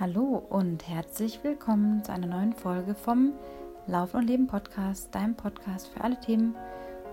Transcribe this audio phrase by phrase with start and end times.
[0.00, 3.34] Hallo und herzlich willkommen zu einer neuen Folge vom
[3.86, 6.54] Laufen und Leben Podcast, deinem Podcast für alle Themen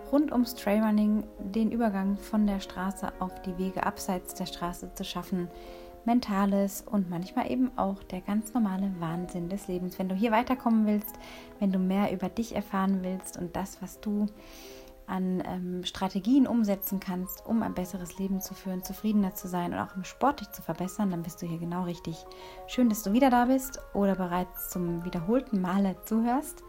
[0.09, 5.03] rund ums Trailrunning, den Übergang von der Straße auf die Wege abseits der Straße zu
[5.03, 5.49] schaffen,
[6.05, 9.99] mentales und manchmal eben auch der ganz normale Wahnsinn des Lebens.
[9.99, 11.19] Wenn du hier weiterkommen willst,
[11.59, 14.27] wenn du mehr über dich erfahren willst und das, was du
[15.07, 19.79] an ähm, Strategien umsetzen kannst, um ein besseres Leben zu führen, zufriedener zu sein und
[19.79, 22.25] auch im Sport dich zu verbessern, dann bist du hier genau richtig.
[22.67, 26.61] Schön, dass du wieder da bist oder bereits zum wiederholten Male zuhörst.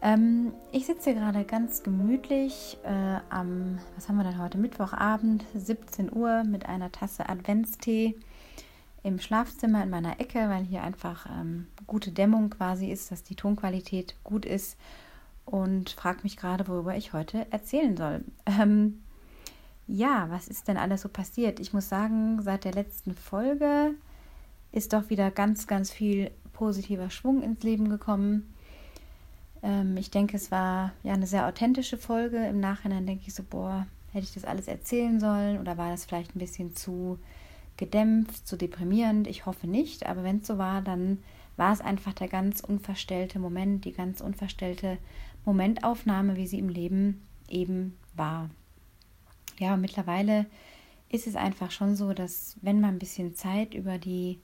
[0.00, 5.44] Ähm, ich sitze hier gerade ganz gemütlich äh, am, was haben wir denn heute, Mittwochabend,
[5.54, 8.14] 17 Uhr mit einer Tasse Adventstee
[9.02, 13.34] im Schlafzimmer in meiner Ecke, weil hier einfach ähm, gute Dämmung quasi ist, dass die
[13.34, 14.76] Tonqualität gut ist
[15.48, 18.24] und frage mich gerade, worüber ich heute erzählen soll.
[18.46, 19.02] Ähm,
[19.86, 21.60] ja, was ist denn alles so passiert?
[21.60, 23.94] Ich muss sagen, seit der letzten Folge
[24.70, 28.54] ist doch wieder ganz, ganz viel positiver Schwung ins Leben gekommen.
[29.62, 32.36] Ähm, ich denke, es war ja eine sehr authentische Folge.
[32.46, 36.04] Im Nachhinein denke ich so, boah, hätte ich das alles erzählen sollen oder war das
[36.04, 37.18] vielleicht ein bisschen zu
[37.78, 39.26] gedämpft, zu deprimierend?
[39.26, 41.18] Ich hoffe nicht, aber wenn es so war, dann
[41.56, 44.98] war es einfach der ganz unverstellte Moment, die ganz unverstellte
[45.48, 48.50] Momentaufnahme, wie sie im Leben eben war.
[49.58, 50.44] Ja, mittlerweile
[51.08, 54.40] ist es einfach schon so, dass wenn man ein bisschen Zeit über die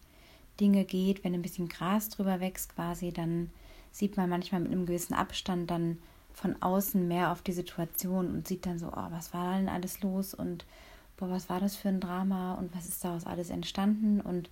[0.61, 3.51] Dinge geht, wenn ein bisschen Gras drüber wächst quasi, dann
[3.93, 5.99] sieht man manchmal mit einem gewissen Abstand dann
[6.33, 10.01] von außen mehr auf die Situation und sieht dann so, oh, was war denn alles
[10.01, 10.65] los und
[11.19, 14.49] boah, was war das für ein Drama und was ist daraus alles entstanden und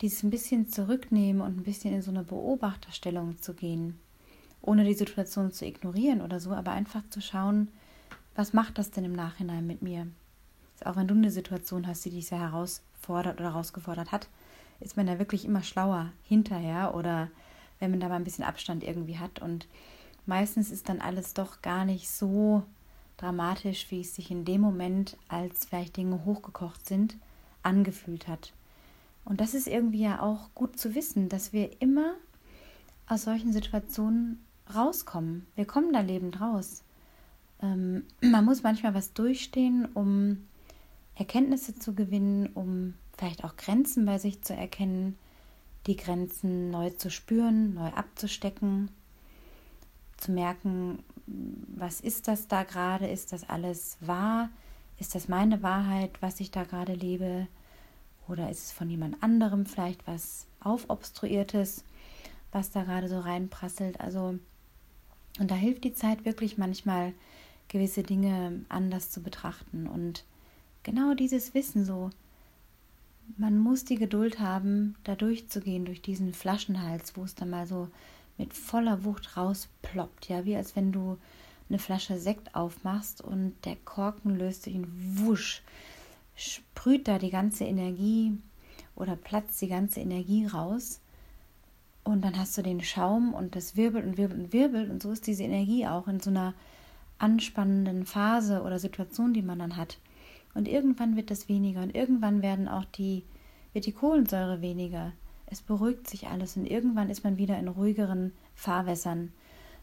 [0.00, 3.98] dieses ein bisschen zurücknehmen und ein bisschen in so eine Beobachterstellung zu gehen
[4.70, 7.66] ohne die Situation zu ignorieren oder so, aber einfach zu schauen,
[8.36, 10.06] was macht das denn im Nachhinein mit mir?
[10.84, 14.28] Auch wenn du eine Situation hast, die dich sehr herausfordert oder herausgefordert hat,
[14.78, 17.30] ist man ja wirklich immer schlauer hinterher oder
[17.80, 19.42] wenn man da mal ein bisschen Abstand irgendwie hat.
[19.42, 19.66] Und
[20.24, 22.62] meistens ist dann alles doch gar nicht so
[23.16, 27.16] dramatisch, wie es sich in dem Moment, als vielleicht Dinge hochgekocht sind,
[27.64, 28.52] angefühlt hat.
[29.24, 32.14] Und das ist irgendwie ja auch gut zu wissen, dass wir immer
[33.08, 35.46] aus solchen Situationen rauskommen.
[35.54, 36.82] Wir kommen da lebend raus.
[37.62, 40.46] Ähm, man muss manchmal was durchstehen, um
[41.14, 45.18] Erkenntnisse zu gewinnen, um vielleicht auch Grenzen bei sich zu erkennen,
[45.86, 48.90] die Grenzen neu zu spüren, neu abzustecken,
[50.16, 54.50] zu merken, was ist das da gerade, ist das alles wahr,
[54.98, 57.46] ist das meine Wahrheit, was ich da gerade lebe,
[58.28, 61.84] oder ist es von jemand anderem vielleicht was aufobstruiertes,
[62.52, 64.00] was da gerade so reinprasselt.
[64.00, 64.38] Also
[65.38, 67.12] und da hilft die Zeit wirklich manchmal,
[67.68, 69.86] gewisse Dinge anders zu betrachten.
[69.86, 70.24] Und
[70.82, 72.10] genau dieses Wissen so,
[73.36, 77.88] man muss die Geduld haben, da durchzugehen, durch diesen Flaschenhals, wo es dann mal so
[78.38, 80.28] mit voller Wucht rausploppt.
[80.28, 81.16] Ja, wie als wenn du
[81.68, 85.62] eine Flasche Sekt aufmachst und der Korken löst sich in Wusch,
[86.34, 88.36] sprüht da die ganze Energie
[88.96, 91.00] oder platzt die ganze Energie raus.
[92.04, 94.90] Und dann hast du den Schaum und das wirbelt und wirbelt und wirbelt.
[94.90, 96.54] Und so ist diese Energie auch in so einer
[97.18, 99.98] anspannenden Phase oder Situation, die man dann hat.
[100.54, 103.24] Und irgendwann wird das weniger und irgendwann werden auch die,
[103.72, 105.12] wird die Kohlensäure weniger.
[105.46, 109.32] Es beruhigt sich alles und irgendwann ist man wieder in ruhigeren Fahrwässern.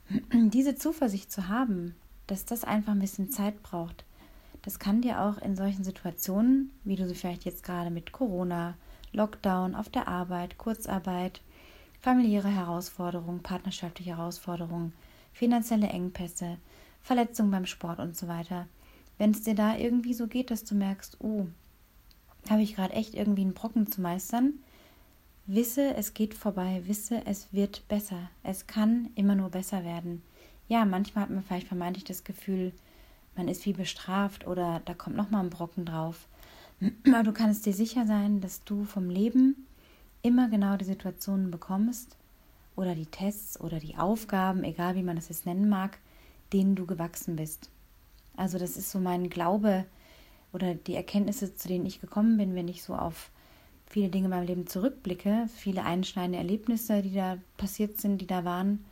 [0.34, 1.96] Diese Zuversicht zu haben,
[2.26, 4.04] dass das einfach ein bisschen Zeit braucht,
[4.64, 8.76] das kann dir auch in solchen Situationen, wie du sie vielleicht jetzt gerade mit Corona,
[9.14, 11.42] Lockdown auf der Arbeit, Kurzarbeit,
[12.00, 14.94] familiäre Herausforderungen, partnerschaftliche Herausforderungen,
[15.34, 16.58] finanzielle Engpässe,
[17.02, 18.68] Verletzungen beim Sport und so weiter.
[19.18, 21.48] Wenn es dir da irgendwie so geht, dass du merkst, oh,
[22.50, 24.54] habe ich gerade echt irgendwie einen Brocken zu meistern,
[25.46, 28.30] wisse, es geht vorbei, wisse, es wird besser.
[28.44, 30.22] Es kann immer nur besser werden.
[30.68, 32.74] Ja, manchmal hat man vielleicht vermeintlich das Gefühl,
[33.36, 36.28] man ist wie bestraft oder da kommt nochmal ein Brocken drauf.
[37.08, 39.67] Aber du kannst dir sicher sein, dass du vom Leben
[40.28, 42.18] immer genau die Situationen bekommst
[42.76, 45.98] oder die Tests oder die Aufgaben, egal wie man das jetzt nennen mag,
[46.52, 47.70] denen du gewachsen bist.
[48.36, 49.86] Also das ist so mein Glaube
[50.54, 53.32] oder die Erkenntnisse, zu denen ich gekommen bin, wenn ich so auf
[53.88, 58.44] viele Dinge in meinem Leben zurückblicke, viele einschneidende Erlebnisse, die da passiert sind, die da
[58.44, 58.84] waren,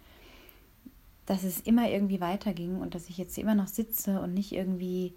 [1.25, 5.13] dass es immer irgendwie weiterging und dass ich jetzt immer noch sitze und nicht irgendwie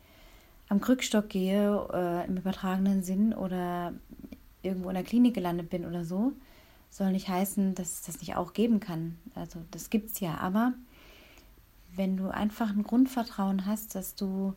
[0.69, 3.93] am Krückstock gehe äh, im übertragenen Sinn oder
[4.62, 6.32] irgendwo in der Klinik gelandet bin oder so,
[6.90, 9.19] soll nicht heißen, dass es das nicht auch geben kann.
[9.34, 10.38] Also das gibt es ja.
[10.38, 10.75] Aber
[11.94, 14.55] wenn du einfach ein Grundvertrauen hast, dass du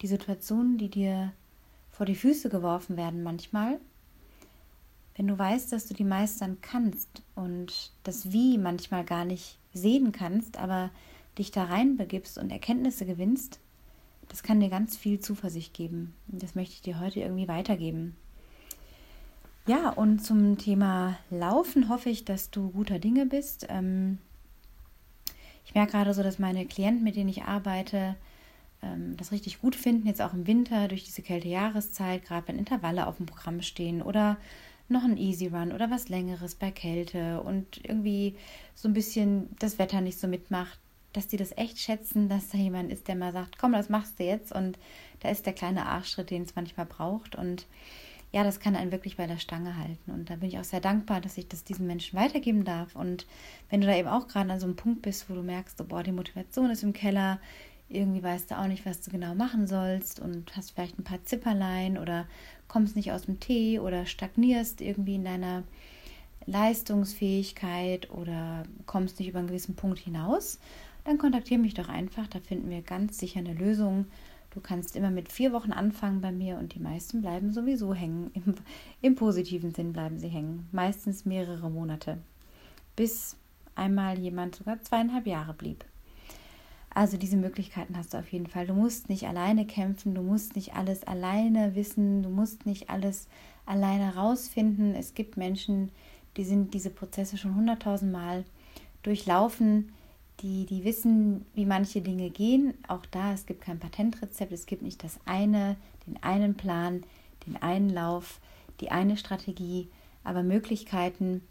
[0.00, 1.32] die Situationen, die dir
[1.90, 3.78] vor die Füße geworfen werden manchmal,
[5.16, 10.12] wenn du weißt, dass du die meistern kannst und das Wie manchmal gar nicht sehen
[10.12, 10.90] kannst, aber
[11.38, 13.60] dich da reinbegibst und Erkenntnisse gewinnst,
[14.28, 16.14] das kann dir ganz viel Zuversicht geben.
[16.30, 18.16] Und das möchte ich dir heute irgendwie weitergeben.
[19.66, 23.66] Ja, und zum Thema Laufen hoffe ich, dass du guter Dinge bist.
[23.68, 24.18] Ähm,
[25.64, 28.16] ich merke gerade so, dass meine Klienten, mit denen ich arbeite,
[28.82, 32.58] ähm, das richtig gut finden, jetzt auch im Winter durch diese kälte Jahreszeit, gerade wenn
[32.58, 34.36] Intervalle auf dem Programm stehen oder
[34.88, 38.34] noch ein Easy Run oder was längeres bei Kälte und irgendwie
[38.74, 40.78] so ein bisschen das Wetter nicht so mitmacht,
[41.12, 44.18] dass die das echt schätzen, dass da jemand ist, der mal sagt, komm, das machst
[44.18, 44.76] du jetzt und
[45.20, 47.66] da ist der kleine Arschschritt, den es manchmal braucht und
[48.32, 50.10] ja, das kann einen wirklich bei der Stange halten.
[50.10, 52.96] Und da bin ich auch sehr dankbar, dass ich das diesen Menschen weitergeben darf.
[52.96, 53.26] Und
[53.68, 55.84] wenn du da eben auch gerade an so einem Punkt bist, wo du merkst, oh,
[55.84, 57.38] boah, die Motivation ist im Keller,
[57.90, 61.22] irgendwie weißt du auch nicht, was du genau machen sollst und hast vielleicht ein paar
[61.24, 62.26] Zipperlein oder
[62.68, 65.62] kommst nicht aus dem Tee oder stagnierst irgendwie in deiner
[66.46, 70.58] Leistungsfähigkeit oder kommst nicht über einen gewissen Punkt hinaus,
[71.04, 72.26] dann kontaktiere mich doch einfach.
[72.28, 74.06] Da finden wir ganz sicher eine Lösung.
[74.52, 78.30] Du kannst immer mit vier Wochen anfangen bei mir und die meisten bleiben sowieso hängen.
[78.34, 78.54] Im,
[79.00, 80.68] Im, positiven Sinn bleiben sie hängen.
[80.72, 82.18] Meistens mehrere Monate.
[82.94, 83.36] Bis
[83.74, 85.86] einmal jemand sogar zweieinhalb Jahre blieb.
[86.90, 88.66] Also diese Möglichkeiten hast du auf jeden Fall.
[88.66, 93.28] Du musst nicht alleine kämpfen, du musst nicht alles alleine wissen, du musst nicht alles
[93.64, 94.94] alleine rausfinden.
[94.94, 95.90] Es gibt Menschen,
[96.36, 98.44] die sind diese Prozesse schon hunderttausend Mal
[99.02, 99.92] durchlaufen,
[100.42, 102.74] die, die wissen, wie manche Dinge gehen.
[102.88, 107.04] Auch da, es gibt kein Patentrezept, es gibt nicht das eine, den einen Plan,
[107.46, 108.40] den einen Lauf,
[108.80, 109.88] die eine Strategie,
[110.24, 111.42] aber Möglichkeiten,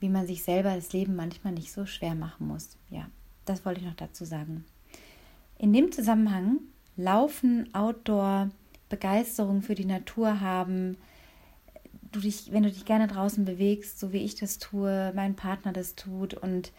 [0.00, 2.76] wie man sich selber das Leben manchmal nicht so schwer machen muss.
[2.90, 3.08] Ja,
[3.44, 4.64] das wollte ich noch dazu sagen.
[5.58, 6.60] In dem Zusammenhang
[6.96, 8.50] Laufen, Outdoor,
[8.88, 10.96] Begeisterung für die Natur haben,
[12.10, 15.72] du dich, wenn du dich gerne draußen bewegst, so wie ich das tue, mein Partner
[15.72, 16.72] das tut und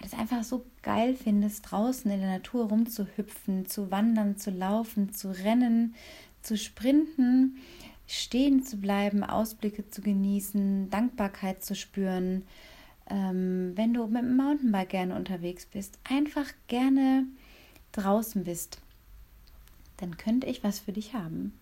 [0.00, 5.30] das einfach so geil findest, draußen in der Natur rumzuhüpfen, zu wandern, zu laufen, zu
[5.30, 5.94] rennen,
[6.42, 7.56] zu sprinten,
[8.06, 12.44] stehen zu bleiben, Ausblicke zu genießen, Dankbarkeit zu spüren.
[13.08, 17.24] Ähm, wenn du mit dem Mountainbike gerne unterwegs bist, einfach gerne
[17.92, 18.78] draußen bist,
[19.96, 21.52] dann könnte ich was für dich haben.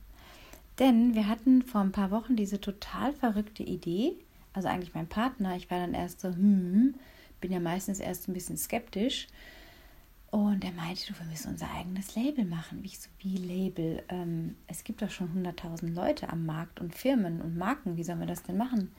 [0.79, 4.15] Denn wir hatten vor ein paar Wochen diese total verrückte Idee,
[4.53, 6.95] also eigentlich mein Partner, ich war dann erst so, hm,
[7.45, 9.27] bin ja meistens erst ein bisschen skeptisch.
[10.31, 12.83] Und er meinte, du, wir müssen unser eigenes Label machen.
[12.83, 14.03] Wie ich so, wie Label?
[14.09, 17.99] Ähm, es gibt doch schon 100.000 Leute am Markt und Firmen und Marken.
[17.99, 18.91] Wie sollen wir das denn machen?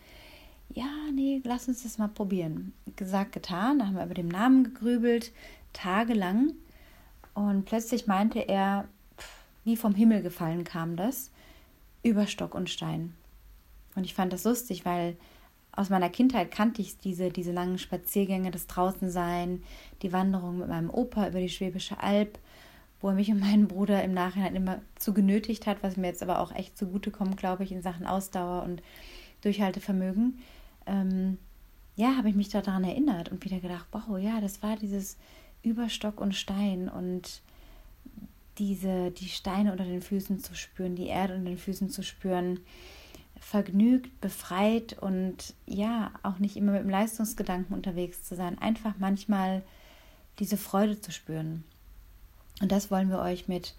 [0.69, 2.71] Ja, nee, lass uns das mal probieren.
[2.95, 3.79] Gesagt, getan.
[3.79, 5.31] Da haben wir über den Namen gegrübelt,
[5.73, 6.53] tagelang.
[7.33, 8.87] Und plötzlich meinte er,
[9.63, 11.31] wie vom Himmel gefallen kam das,
[12.03, 13.15] über Stock und Stein.
[13.95, 15.17] Und ich fand das lustig, weil
[15.75, 19.63] aus meiner Kindheit kannte ich diese, diese langen Spaziergänge, das Draußensein,
[20.01, 22.39] die Wanderung mit meinem Opa über die Schwäbische Alb,
[23.01, 26.23] wo er mich und meinen Bruder im Nachhinein immer zu genötigt hat, was mir jetzt
[26.23, 28.81] aber auch echt zugutekommt, glaube ich, in Sachen Ausdauer und
[29.41, 30.39] Durchhaltevermögen.
[30.85, 31.37] Ähm,
[31.95, 35.17] ja, habe ich mich daran erinnert und wieder gedacht, wow, ja, das war dieses
[35.61, 37.41] über Stock und Stein und
[38.57, 42.59] diese, die Steine unter den Füßen zu spüren, die Erde unter den Füßen zu spüren,
[43.45, 49.61] vergnügt, befreit und ja, auch nicht immer mit dem Leistungsgedanken unterwegs zu sein, einfach manchmal
[50.39, 51.63] diese Freude zu spüren.
[52.59, 53.75] Und das wollen wir euch mit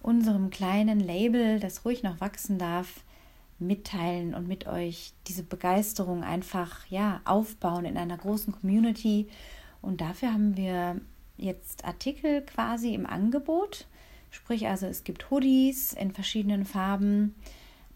[0.00, 3.04] unserem kleinen Label, das ruhig noch wachsen darf,
[3.58, 9.28] mitteilen und mit euch diese Begeisterung einfach ja aufbauen in einer großen Community.
[9.82, 10.98] Und dafür haben wir
[11.36, 13.86] jetzt Artikel quasi im Angebot.
[14.30, 17.34] Sprich also, es gibt Hoodies in verschiedenen Farben,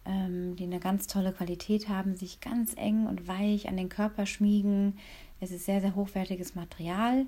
[0.07, 4.27] ähm, die eine ganz tolle Qualität haben, sich ganz eng und weich an den Körper
[4.27, 4.99] schmiegen.
[5.41, 7.27] Es ist sehr, sehr hochwertiges Material.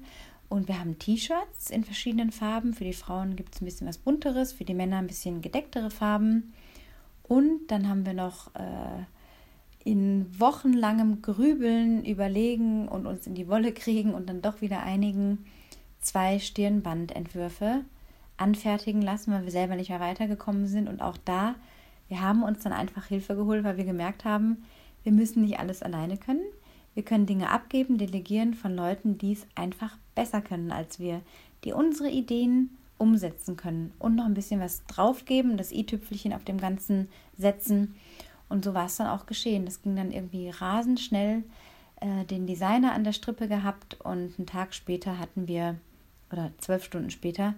[0.49, 2.75] Und wir haben T-Shirts in verschiedenen Farben.
[2.75, 5.91] Für die Frauen gibt es ein bisschen was bunteres, für die Männer ein bisschen gedecktere
[5.91, 6.53] Farben.
[7.25, 9.03] Und dann haben wir noch äh,
[9.85, 15.45] in wochenlangem Grübeln, Überlegen und uns in die Wolle kriegen und dann doch wieder einigen
[16.01, 17.85] zwei Stirnbandentwürfe
[18.37, 20.89] anfertigen lassen, weil wir selber nicht mehr weitergekommen sind.
[20.89, 21.57] Und auch da,
[22.09, 24.65] wir haben uns dann einfach Hilfe geholt, weil wir gemerkt haben,
[25.03, 26.45] wir müssen nicht alles alleine können.
[26.95, 31.21] Wir können Dinge abgeben, delegieren von Leuten, die es einfach besser können als wir,
[31.65, 36.59] die unsere Ideen umsetzen können und noch ein bisschen was draufgeben, das i-Tüpfelchen auf dem
[36.59, 37.95] Ganzen setzen.
[38.49, 39.67] Und so war es dann auch geschehen.
[39.67, 41.43] Das ging dann irgendwie rasend schnell.
[42.01, 45.77] Äh, den Designer an der Strippe gehabt und einen Tag später hatten wir
[46.33, 47.55] oder zwölf Stunden später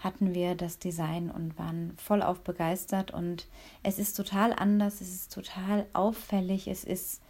[0.00, 3.46] hatten wir das Design und waren vollauf begeistert und
[3.82, 7.22] es ist total anders, es ist total auffällig, es ist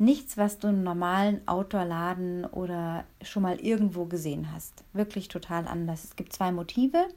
[0.00, 4.84] Nichts, was du im normalen Outdoor-Laden oder schon mal irgendwo gesehen hast.
[4.92, 6.04] Wirklich total anders.
[6.04, 7.08] Es gibt zwei Motive.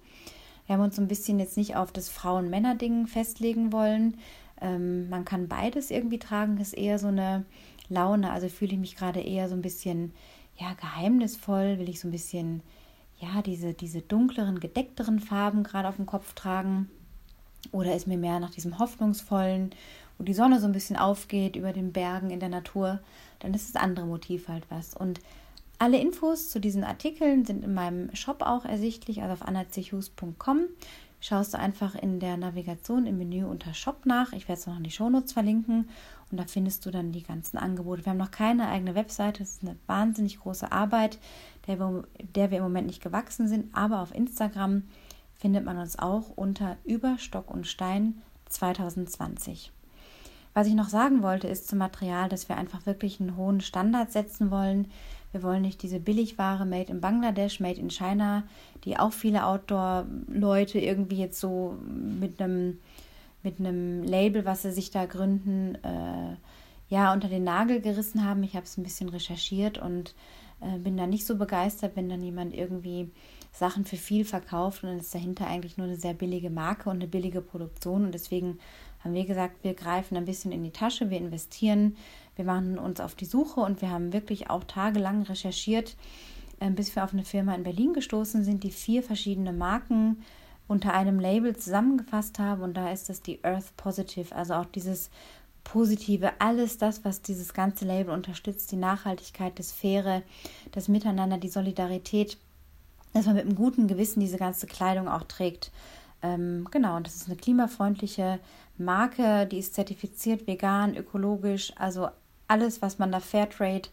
[0.65, 4.17] Wir haben uns so ein bisschen jetzt nicht auf das Frauen-Männer-Ding festlegen wollen.
[4.60, 6.58] Ähm, man kann beides irgendwie tragen.
[6.58, 7.46] Ist eher so eine
[7.88, 8.31] Laune.
[8.31, 10.12] Also fühle ich mich gerade eher so ein bisschen
[10.58, 11.77] ja, geheimnisvoll.
[11.77, 12.63] Will ich so ein bisschen
[13.22, 16.90] ja, diese, diese dunkleren, gedeckteren Farben gerade auf dem Kopf tragen.
[17.72, 19.72] Oder ist mir mehr nach diesem hoffnungsvollen
[20.22, 23.00] wo die Sonne so ein bisschen aufgeht über den Bergen in der Natur,
[23.40, 24.94] dann ist das andere Motiv halt was.
[24.94, 25.20] Und
[25.80, 30.60] alle Infos zu diesen Artikeln sind in meinem Shop auch ersichtlich, also auf annachus.com.
[31.22, 34.32] Schaust du einfach in der Navigation im Menü unter Shop nach.
[34.34, 35.90] Ich werde es noch in die Shownotes verlinken
[36.31, 38.05] und da findest du dann die ganzen Angebote.
[38.05, 41.19] Wir haben noch keine eigene Webseite, das ist eine wahnsinnig große Arbeit,
[41.67, 42.03] der wir,
[42.35, 44.83] der wir im Moment nicht gewachsen sind, aber auf Instagram
[45.35, 49.71] findet man uns auch unter Über Stock und Stein 2020.
[50.53, 54.11] Was ich noch sagen wollte, ist zum Material, dass wir einfach wirklich einen hohen Standard
[54.11, 54.91] setzen wollen.
[55.31, 58.43] Wir wollen nicht diese Billigware made in Bangladesch, made in China,
[58.83, 62.79] die auch viele Outdoor-Leute irgendwie jetzt so mit einem
[63.43, 66.36] mit einem Label, was sie sich da gründen, äh,
[66.89, 68.43] ja, unter den Nagel gerissen haben.
[68.43, 70.13] Ich habe es ein bisschen recherchiert und
[70.60, 73.10] äh, bin da nicht so begeistert, wenn dann jemand irgendwie
[73.51, 76.98] Sachen für viel verkauft und dann ist dahinter eigentlich nur eine sehr billige Marke und
[76.98, 78.60] eine billige Produktion und deswegen
[79.03, 81.95] haben wir gesagt, wir greifen ein bisschen in die Tasche, wir investieren,
[82.36, 85.95] wir machen uns auf die Suche und wir haben wirklich auch tagelang recherchiert,
[86.60, 90.21] ähm, bis wir auf eine Firma in Berlin gestoßen sind, die vier verschiedene Marken
[90.68, 95.10] unter einem Label zusammengefasst haben und da ist das die Earth Positive, also auch dieses
[95.63, 100.24] Positive, alles das, was dieses ganze Label unterstützt, die Nachhaltigkeit, das Faire,
[100.72, 102.38] das Miteinander, die Solidarität,
[103.13, 105.72] dass man mit einem guten Gewissen diese ganze Kleidung auch trägt.
[106.24, 108.39] Ähm, genau, und das ist eine klimafreundliche
[108.77, 112.10] Marke, die ist zertifiziert vegan, ökologisch, also
[112.48, 113.89] alles, was man da Fairtrade,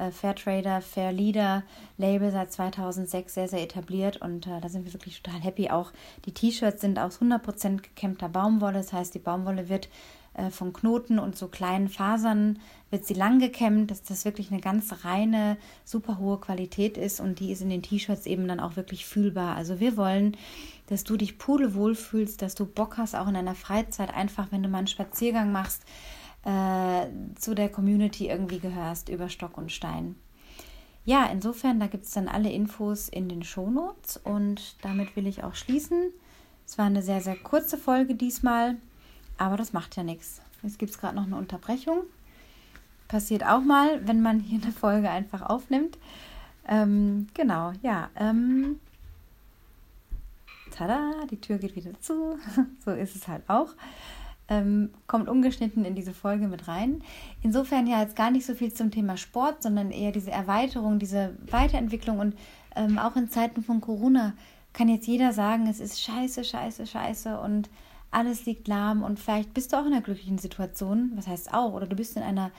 [0.00, 1.62] äh, Fairtrader, Fairleader
[1.98, 5.70] Label seit 2006 sehr, sehr etabliert und äh, da sind wir wirklich total happy.
[5.70, 5.92] Auch
[6.24, 9.88] die T-Shirts sind aus 100% gekämmter Baumwolle, das heißt, die Baumwolle wird
[10.34, 12.58] äh, von Knoten und so kleinen Fasern
[12.90, 17.38] wird sie lang gekämmt, dass das wirklich eine ganz reine, super hohe Qualität ist und
[17.38, 19.56] die ist in den T-Shirts eben dann auch wirklich fühlbar.
[19.56, 20.36] Also wir wollen
[20.90, 24.62] dass du dich pudelwohl fühlst, dass du Bock hast, auch in deiner Freizeit einfach, wenn
[24.62, 25.84] du mal einen Spaziergang machst,
[26.44, 27.06] äh,
[27.36, 30.16] zu der Community irgendwie gehörst über Stock und Stein.
[31.04, 35.42] Ja, insofern, da gibt es dann alle Infos in den Shownotes und damit will ich
[35.42, 36.12] auch schließen.
[36.66, 38.76] Es war eine sehr, sehr kurze Folge diesmal,
[39.38, 40.40] aber das macht ja nichts.
[40.62, 42.02] Jetzt gibt es gerade noch eine Unterbrechung.
[43.08, 45.98] Passiert auch mal, wenn man hier eine Folge einfach aufnimmt.
[46.68, 48.10] Ähm, genau, ja.
[48.14, 48.78] Ähm,
[50.70, 52.38] tada, die Tür geht wieder zu.
[52.84, 53.70] so ist es halt auch.
[54.50, 57.02] Ähm, kommt ungeschnitten in diese Folge mit rein.
[57.40, 61.36] Insofern ja jetzt gar nicht so viel zum Thema Sport, sondern eher diese Erweiterung, diese
[61.48, 62.34] Weiterentwicklung und
[62.74, 64.34] ähm, auch in Zeiten von Corona
[64.72, 67.70] kann jetzt jeder sagen, es ist scheiße, scheiße, scheiße und
[68.10, 71.72] alles liegt lahm und vielleicht bist du auch in einer glücklichen Situation, was heißt auch,
[71.72, 72.50] oder du bist in einer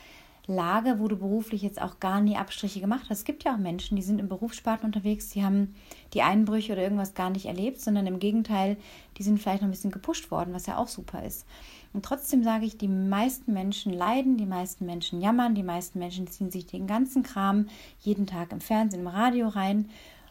[0.48, 3.20] Lage, wo du beruflich jetzt auch gar nie Abstriche gemacht hast.
[3.20, 5.76] Es gibt ja auch Menschen, die sind im Berufssparten unterwegs, die haben
[6.14, 8.78] die Einbrüche oder irgendwas gar nicht erlebt, sondern im Gegenteil,
[9.18, 11.46] die sind vielleicht noch ein bisschen gepusht worden, was ja auch super ist.
[11.94, 16.28] Und trotzdem sage ich, die meisten Menschen leiden, die meisten Menschen jammern, die meisten Menschen
[16.28, 17.68] ziehen sich den ganzen Kram
[18.00, 19.90] jeden Tag im Fernsehen, im Radio rein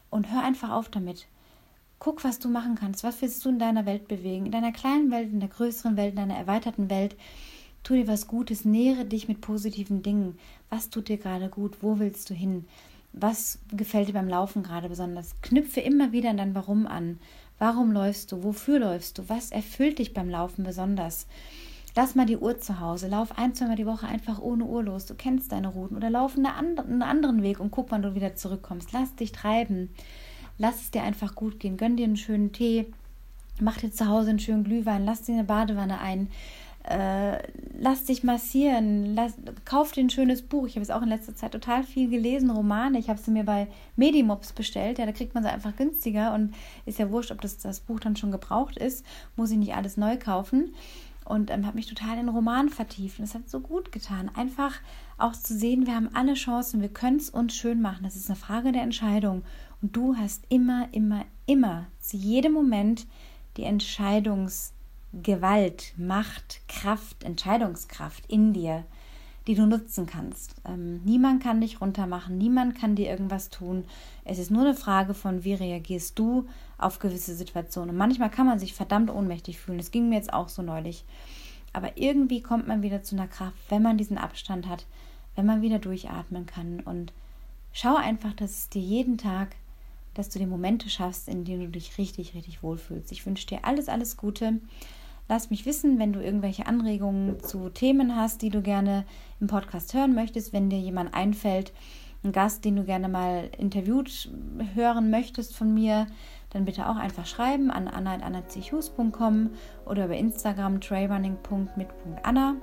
[0.09, 1.27] und hör einfach auf damit.
[1.99, 3.05] Guck, was du machen kannst.
[3.05, 4.47] Was willst du in deiner Welt bewegen?
[4.47, 7.15] In deiner kleinen Welt, in der größeren Welt, in deiner erweiterten Welt.
[7.83, 10.39] Tu dir was Gutes, nähere dich mit positiven Dingen.
[10.71, 11.83] Was tut dir gerade gut?
[11.83, 12.65] Wo willst du hin?
[13.13, 15.35] Was gefällt dir beim Laufen gerade besonders?
[15.43, 17.19] Knüpfe immer wieder an dein Warum an.
[17.61, 18.43] Warum läufst du?
[18.43, 19.29] Wofür läufst du?
[19.29, 21.27] Was erfüllt dich beim Laufen besonders?
[21.95, 23.07] Lass mal die Uhr zu Hause.
[23.07, 25.05] Lauf ein, zweimal die Woche einfach ohne Uhr los.
[25.05, 25.95] Du kennst deine Routen.
[25.95, 28.93] Oder lauf einen anderen Weg und guck, wann du wieder zurückkommst.
[28.93, 29.91] Lass dich treiben.
[30.57, 31.77] Lass es dir einfach gut gehen.
[31.77, 32.87] Gönn dir einen schönen Tee.
[33.61, 35.05] Mach dir zu Hause einen schönen Glühwein.
[35.05, 36.31] Lass dir eine Badewanne ein
[36.91, 37.39] äh,
[37.79, 40.67] lass dich massieren, lass, kauf dir ein schönes Buch.
[40.67, 42.99] Ich habe es auch in letzter Zeit total viel gelesen, Romane.
[42.99, 44.99] Ich habe sie mir bei Medimops bestellt.
[44.99, 46.53] Ja, da kriegt man sie einfach günstiger und
[46.87, 49.07] ist ja wurscht, ob das, das Buch dann schon gebraucht ist.
[49.37, 50.75] Muss ich nicht alles neu kaufen.
[51.25, 53.21] Und ähm, habe mich total in Roman vertieft.
[53.21, 54.29] Und es hat so gut getan.
[54.35, 54.75] Einfach
[55.17, 58.03] auch zu sehen, wir haben alle Chancen, wir können es uns schön machen.
[58.03, 59.45] Das ist eine Frage der Entscheidung.
[59.81, 63.07] Und du hast immer, immer, immer zu jedem Moment
[63.57, 64.73] die Entscheidungs-
[65.13, 68.85] Gewalt, Macht, Kraft, Entscheidungskraft in dir,
[69.47, 70.55] die du nutzen kannst.
[70.65, 73.85] Ähm, niemand kann dich runtermachen, niemand kann dir irgendwas tun.
[74.25, 76.47] Es ist nur eine Frage von, wie reagierst du
[76.79, 77.91] auf gewisse Situationen.
[77.91, 79.79] Und manchmal kann man sich verdammt ohnmächtig fühlen.
[79.79, 81.05] Das ging mir jetzt auch so neulich.
[81.73, 84.87] Aber irgendwie kommt man wieder zu einer Kraft, wenn man diesen Abstand hat,
[85.35, 86.81] wenn man wieder durchatmen kann.
[86.81, 87.13] Und
[87.73, 89.57] schau einfach, dass es dir jeden Tag,
[90.15, 93.13] dass du die Momente schaffst, in denen du dich richtig, richtig wohlfühlst.
[93.13, 94.61] Ich wünsche dir alles, alles Gute.
[95.31, 99.05] Lass mich wissen, wenn du irgendwelche Anregungen zu Themen hast, die du gerne
[99.39, 101.73] im Podcast hören möchtest, wenn dir jemand einfällt,
[102.25, 104.29] ein Gast, den du gerne mal interviewt
[104.75, 106.09] hören möchtest von mir,
[106.51, 109.51] dann bitte auch einfach schreiben an anna.annachus.com
[109.87, 112.57] oder über Instagram trailrunning.mit.anna.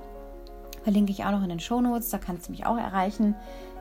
[0.82, 3.34] Verlinke ich auch noch in den Shownotes, da kannst du mich auch erreichen.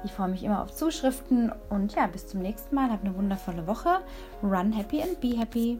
[0.06, 2.90] Ich freue mich immer auf Zuschriften und ja, bis zum nächsten Mal.
[2.90, 4.00] Hab eine wundervolle Woche.
[4.42, 5.78] Run happy and be happy.